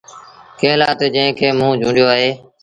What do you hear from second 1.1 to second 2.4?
جنٚهنٚ کي موٚنٚ چونڊيو اهي